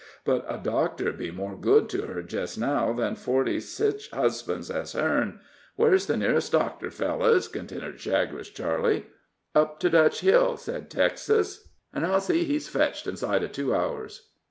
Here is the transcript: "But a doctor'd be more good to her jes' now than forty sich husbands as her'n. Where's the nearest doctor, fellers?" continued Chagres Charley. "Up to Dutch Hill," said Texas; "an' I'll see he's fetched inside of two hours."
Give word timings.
"But 0.25 0.47
a 0.49 0.57
doctor'd 0.57 1.19
be 1.19 1.29
more 1.29 1.55
good 1.55 1.87
to 1.89 2.07
her 2.07 2.25
jes' 2.27 2.57
now 2.57 2.91
than 2.91 3.13
forty 3.15 3.59
sich 3.59 4.09
husbands 4.09 4.71
as 4.71 4.93
her'n. 4.93 5.39
Where's 5.75 6.07
the 6.07 6.17
nearest 6.17 6.51
doctor, 6.53 6.89
fellers?" 6.89 7.47
continued 7.47 7.99
Chagres 7.99 8.49
Charley. 8.49 9.05
"Up 9.53 9.79
to 9.81 9.91
Dutch 9.91 10.21
Hill," 10.21 10.57
said 10.57 10.89
Texas; 10.89 11.67
"an' 11.93 12.03
I'll 12.03 12.19
see 12.19 12.45
he's 12.45 12.67
fetched 12.67 13.05
inside 13.05 13.43
of 13.43 13.51
two 13.51 13.75
hours." 13.75 14.29